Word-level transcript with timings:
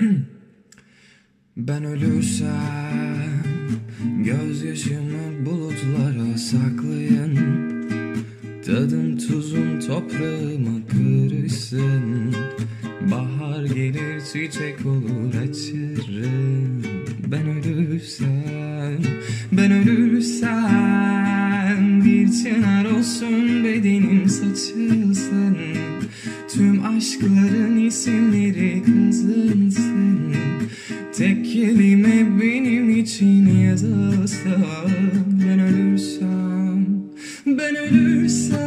Ben 1.56 1.84
ölürsem 1.84 3.40
Gözyaşımı 4.24 5.46
bulutlara 5.46 6.38
saklayın. 6.38 7.38
Tadım 8.66 9.18
tuzum 9.18 9.80
toprağıma 9.80 10.86
kırışsın 10.90 12.34
Bahar 13.10 13.64
gelir 13.64 14.20
çiçek 14.32 14.86
olur 14.86 15.34
açarım. 15.34 16.82
Ben 17.26 17.48
ölürsem 17.48 18.98
Ben 19.52 19.72
ölürsem 19.72 20.60
Bir 22.04 22.32
çınar 22.32 22.84
olsun 22.84 23.64
bedenim 23.64 24.28
saçılsın. 24.28 25.56
Tüm 26.48 26.84
aşkların 26.84 27.69
isimleri 27.90 28.82
kazınsın 28.82 30.34
Tek 31.16 31.44
kelime 31.44 32.40
benim 32.40 32.90
için 32.90 33.46
yazılsa 33.58 34.50
Ben 35.48 35.60
ölürsem 35.60 36.86
Ben 37.46 37.76
ölürsem 37.76 38.60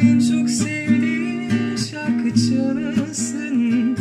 En 0.00 0.18
çok 0.30 0.50
sevdiğim 0.50 1.78
şarkı 1.90 2.34
çalınsın 2.48 3.96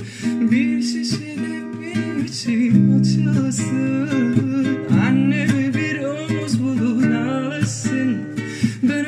Bir 0.51 0.81
şişede 0.81 1.63
benim 1.81 2.25
için 2.25 2.99
açılsın 2.99 4.09
Anneme 5.01 5.73
bir 5.73 5.99
omuz 5.99 6.63
bulun 6.63 7.11
ağlasın. 7.11 8.17
Ben 8.83 8.98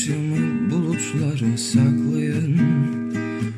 Gözyaşımı 0.00 0.70
bulutlara 0.70 1.56
saklayın. 1.56 2.58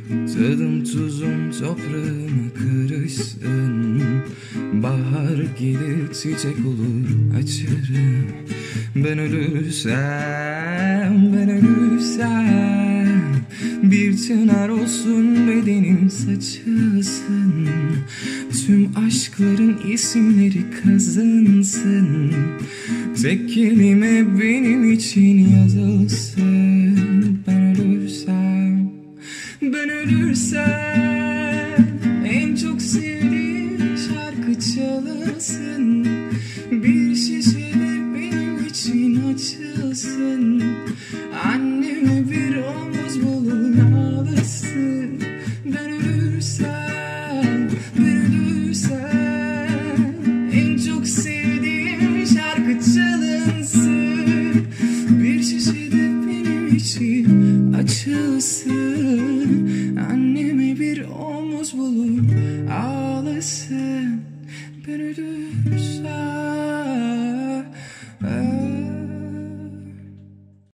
Tadım 0.08 0.84
tuzum 0.84 1.50
toprağıma 1.50 2.54
karışsın. 2.54 4.02
Bahar 4.72 5.44
gelir 5.58 6.12
çiçek 6.12 6.66
olur 6.66 7.08
açarım. 7.38 8.26
Ben 8.96 9.18
ölürsem, 9.18 9.92
ben 11.32 11.48
ölürsem 11.48 12.81
Bir 13.92 14.16
çınar 14.16 14.68
olsun 14.68 15.48
bedenim 15.48 16.10
saçılsın 16.10 17.68
Tüm 18.66 18.90
aşkların 19.06 19.76
isimleri 19.92 20.64
kazınsın. 20.82 22.32
Tek 23.22 23.48
kelime 23.48 24.40
benim 24.40 24.92
için 24.92 25.48
yazılsın. 25.48 26.98
Ben 27.46 27.80
ölürsem 27.80 28.90
ben 29.62 29.88
ölürsem 29.88 30.91
açılsın 57.76 58.72
Anneme 59.96 60.80
bir 60.80 61.04
omuz 61.04 61.78
bulun 61.78 62.30
ağlasın. 62.70 64.20
Ben 64.88 65.00
ölürsem 65.00 66.51